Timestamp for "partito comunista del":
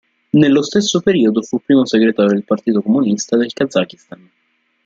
2.43-3.53